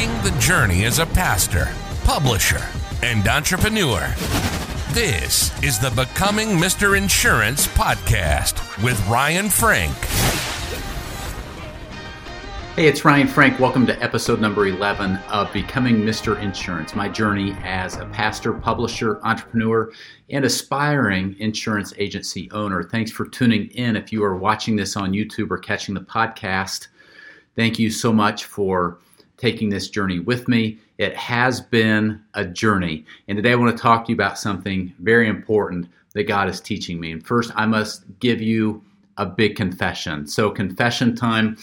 [0.00, 1.68] taking the journey as a pastor,
[2.04, 2.62] publisher,
[3.02, 4.00] and entrepreneur.
[4.92, 6.96] This is the Becoming Mr.
[6.96, 9.94] Insurance podcast with Ryan Frank.
[12.76, 13.60] Hey, it's Ryan Frank.
[13.60, 16.40] Welcome to episode number 11 of Becoming Mr.
[16.40, 19.92] Insurance, my journey as a pastor, publisher, entrepreneur,
[20.30, 22.84] and aspiring insurance agency owner.
[22.84, 23.96] Thanks for tuning in.
[23.96, 26.88] If you are watching this on YouTube or catching the podcast,
[27.54, 28.98] thank you so much for
[29.40, 30.78] taking this journey with me.
[30.98, 33.06] It has been a journey.
[33.26, 36.60] And today I want to talk to you about something very important that God is
[36.60, 37.12] teaching me.
[37.12, 38.84] And first, I must give you
[39.16, 40.26] a big confession.
[40.26, 41.56] So, confession time.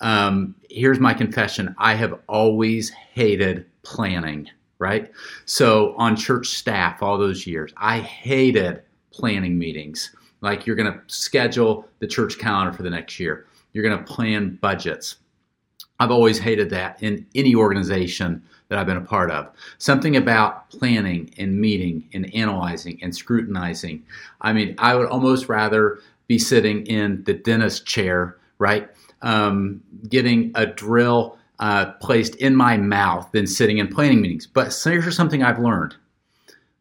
[0.00, 5.10] Um, here's my confession I have always hated planning, right?
[5.46, 10.14] So, on church staff, all those years, I hated planning meetings.
[10.42, 14.12] Like, you're going to schedule the church calendar for the next year, you're going to
[14.12, 15.16] plan budgets.
[16.00, 19.50] I've always hated that in any organization that I've been a part of.
[19.78, 24.02] Something about planning and meeting and analyzing and scrutinizing.
[24.40, 28.88] I mean, I would almost rather be sitting in the dentist chair, right?
[29.22, 34.46] um, getting a drill uh, placed in my mouth than sitting in planning meetings.
[34.46, 35.96] But here's something I've learned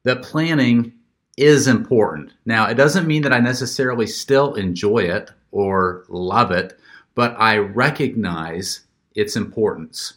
[0.03, 0.91] that planning
[1.37, 2.33] is important.
[2.45, 6.77] Now, it doesn't mean that I necessarily still enjoy it or love it,
[7.13, 8.81] but I recognize
[9.15, 10.13] its importance.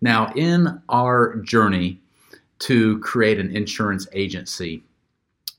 [0.00, 2.00] Now, in our journey
[2.60, 4.82] to create an insurance agency,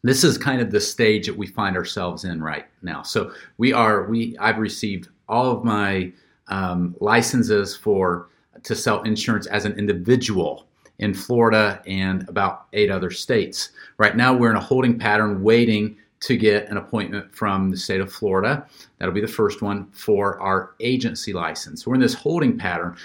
[0.03, 3.03] this is kind of the stage that we find ourselves in right now.
[3.03, 6.11] So we are we I've received all of my
[6.49, 8.27] um, licenses for
[8.63, 10.67] to sell insurance as an individual
[10.99, 13.71] in Florida and about eight other states.
[13.97, 18.01] Right now, we're in a holding pattern waiting to get an appointment from the state
[18.01, 18.65] of Florida.
[18.97, 21.85] That'll be the first one for our agency license.
[21.85, 22.97] We're in this holding pattern.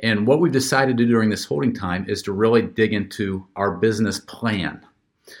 [0.00, 3.46] And what we've decided to do during this holding time is to really dig into
[3.56, 4.84] our business plan.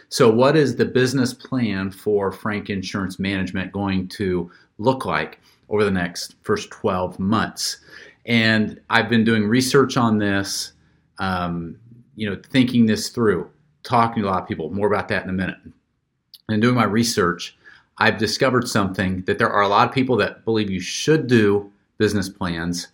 [0.08, 5.40] So, what is the business plan for Frank Insurance Management going to look like?
[5.72, 7.78] over the next first 12 months.
[8.26, 10.72] And I've been doing research on this,
[11.18, 11.76] um,
[12.14, 13.50] you know, thinking this through,
[13.82, 15.56] talking to a lot of people, more about that in a minute.
[16.48, 17.56] And doing my research,
[17.98, 21.70] I've discovered something that there are a lot of people that believe you should do
[21.98, 22.88] business plans,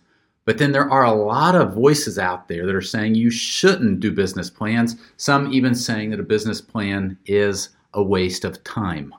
[0.45, 3.99] but then there are a lot of voices out there that are saying you shouldn't
[3.99, 9.13] do business plans, some even saying that a business plan is a waste of time.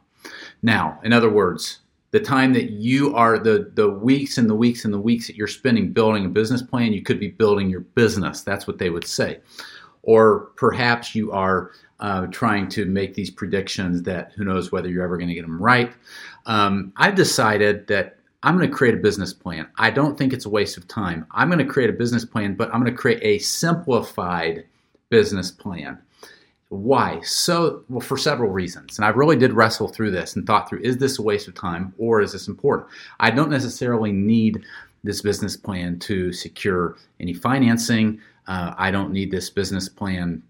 [0.63, 1.81] Now, in other words,
[2.11, 5.37] the time that you are the the weeks and the weeks and the weeks that
[5.37, 8.91] you're spending building a business plan you could be building your business that's what they
[8.91, 9.39] would say
[10.03, 15.05] or perhaps you are uh, trying to make these predictions that who knows whether you're
[15.05, 15.93] ever going to get them right
[16.47, 20.47] um, i've decided that i'm going to create a business plan i don't think it's
[20.47, 22.99] a waste of time i'm going to create a business plan but i'm going to
[22.99, 24.65] create a simplified
[25.11, 25.99] business plan
[26.71, 27.21] why?
[27.23, 28.97] So, well, for several reasons.
[28.97, 31.55] And I really did wrestle through this and thought through is this a waste of
[31.55, 32.89] time or is this important?
[33.19, 34.63] I don't necessarily need
[35.03, 38.21] this business plan to secure any financing.
[38.51, 40.43] Uh, I don't need this business plan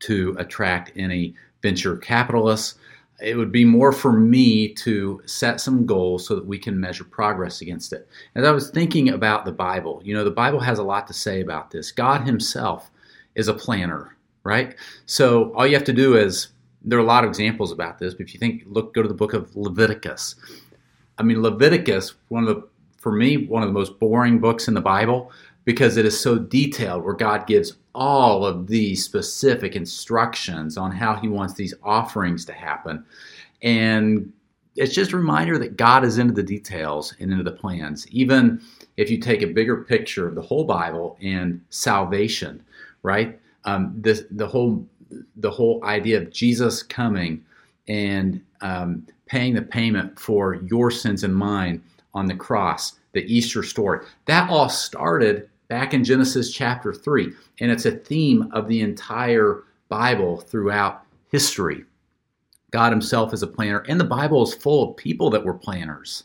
[0.00, 2.76] to attract any venture capitalists.
[3.20, 7.04] It would be more for me to set some goals so that we can measure
[7.04, 8.06] progress against it.
[8.36, 11.12] As I was thinking about the Bible, you know, the Bible has a lot to
[11.12, 11.90] say about this.
[11.90, 12.90] God Himself
[13.34, 14.14] is a planner
[14.44, 14.76] right?
[15.06, 16.48] So all you have to do is
[16.82, 19.08] there are a lot of examples about this, but if you think look go to
[19.08, 20.36] the book of Leviticus.
[21.18, 22.68] I mean Leviticus, one of the
[22.98, 25.32] for me, one of the most boring books in the Bible
[25.64, 31.14] because it is so detailed where God gives all of these specific instructions on how
[31.14, 33.04] he wants these offerings to happen.
[33.62, 34.32] And
[34.76, 38.06] it's just a reminder that God is into the details and into the plans.
[38.08, 38.60] Even
[38.96, 42.62] if you take a bigger picture of the whole Bible and salvation,
[43.02, 43.38] right?
[43.64, 44.86] um, this, the whole
[45.36, 47.44] the whole idea of Jesus coming
[47.86, 51.82] and um, paying the payment for your sins and mine
[52.14, 54.04] on the cross, the Easter story.
[54.26, 59.64] That all started back in Genesis chapter 3, and it's a theme of the entire
[59.88, 61.82] Bible throughout history.
[62.70, 66.22] God Himself is a planner, and the Bible is full of people that were planners.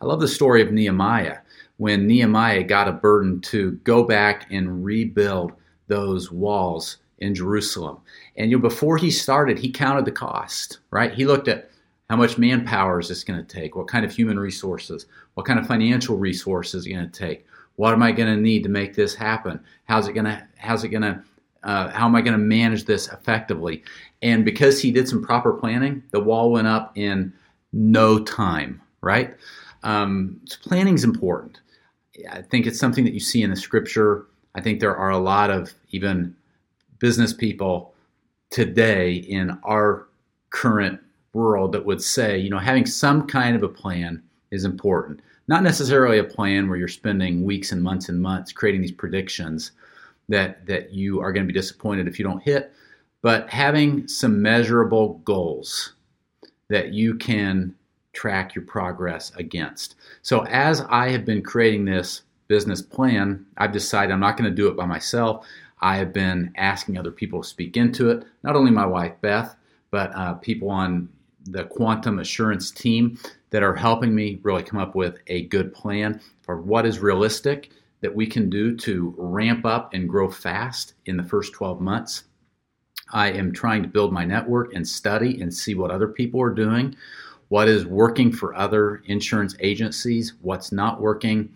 [0.00, 1.38] I love the story of Nehemiah
[1.78, 5.50] when Nehemiah got a burden to go back and rebuild
[5.88, 7.98] those walls in Jerusalem.
[8.36, 11.12] And you know, before he started, he counted the cost, right?
[11.12, 11.72] He looked at
[12.08, 13.74] how much manpower is this going to take?
[13.74, 15.06] What kind of human resources?
[15.34, 17.46] What kind of financial resources is it going to take?
[17.76, 19.60] What am I going to need to make this happen?
[19.84, 20.46] How's it going to?
[20.56, 21.22] How's it going to?
[21.62, 23.84] Uh, how am I going to manage this effectively?
[24.20, 27.32] And because he did some proper planning, the wall went up in
[27.72, 28.80] no time.
[29.00, 29.34] Right?
[29.82, 31.60] Um, so planning is important.
[32.30, 35.18] I think it's something that you see in the scripture I think there are a
[35.18, 36.36] lot of even
[36.98, 37.94] business people
[38.50, 40.06] today in our
[40.50, 41.00] current
[41.32, 44.22] world that would say, you know, having some kind of a plan
[44.52, 45.20] is important.
[45.48, 49.72] Not necessarily a plan where you're spending weeks and months and months creating these predictions
[50.28, 52.72] that that you are going to be disappointed if you don't hit,
[53.22, 55.94] but having some measurable goals
[56.68, 57.74] that you can
[58.12, 59.96] track your progress against.
[60.22, 64.54] So as I have been creating this business plan, I've decided I'm not going to
[64.54, 65.46] do it by myself.
[65.80, 69.56] I have been asking other people to speak into it, not only my wife Beth,
[69.90, 71.08] but uh, people on
[71.44, 73.18] the quantum assurance team
[73.50, 77.70] that are helping me really come up with a good plan for what is realistic
[78.00, 82.24] that we can do to ramp up and grow fast in the first 12 months.
[83.12, 86.54] I am trying to build my network and study and see what other people are
[86.54, 86.96] doing,
[87.48, 91.52] what is working for other insurance agencies, what's not working.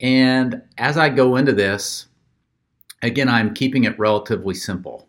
[0.00, 2.06] And as I go into this,
[3.02, 5.08] again, I'm keeping it relatively simple.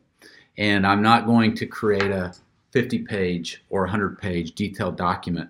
[0.57, 2.33] And I'm not going to create a
[2.71, 5.49] 50 page or 100 page detailed document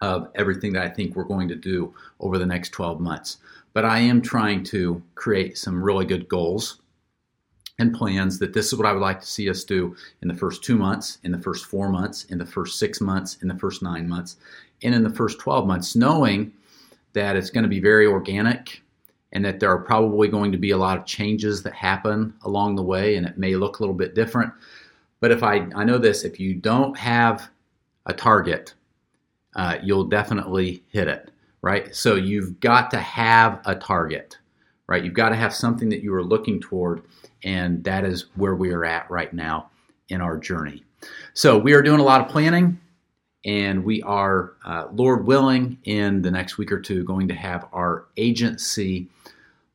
[0.00, 3.38] of everything that I think we're going to do over the next 12 months.
[3.72, 6.80] But I am trying to create some really good goals
[7.78, 10.34] and plans that this is what I would like to see us do in the
[10.34, 13.58] first two months, in the first four months, in the first six months, in the
[13.58, 14.36] first nine months,
[14.82, 16.52] and in the first 12 months, knowing
[17.12, 18.82] that it's going to be very organic
[19.32, 22.76] and that there are probably going to be a lot of changes that happen along
[22.76, 24.52] the way and it may look a little bit different.
[25.20, 27.50] But if I, I know this, if you don't have
[28.06, 28.74] a target,
[29.54, 31.30] uh, you'll definitely hit it,
[31.62, 31.94] right?
[31.94, 34.38] So you've got to have a target,
[34.86, 35.04] right?
[35.04, 37.02] You've got to have something that you are looking toward,
[37.44, 39.70] and that is where we are at right now
[40.08, 40.84] in our journey.
[41.34, 42.80] So we are doing a lot of planning,
[43.44, 47.66] and we are, uh, Lord willing, in the next week or two, going to have
[47.72, 49.08] our agency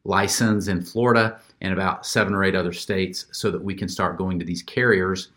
[0.03, 4.17] license in Florida and about seven or eight other states so that we can start
[4.17, 5.29] going to these carriers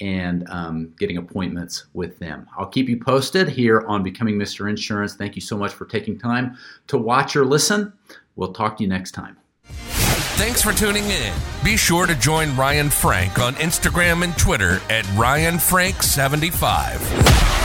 [0.00, 2.46] and um, getting appointments with them.
[2.58, 4.68] I'll keep you posted here on Becoming Mr.
[4.68, 5.14] Insurance.
[5.14, 6.56] Thank you so much for taking time
[6.88, 7.92] to watch or listen.
[8.36, 9.36] We'll talk to you next time.
[10.34, 11.32] Thanks for tuning in.
[11.62, 17.61] Be sure to join Ryan Frank on Instagram and Twitter at RyanFrank75.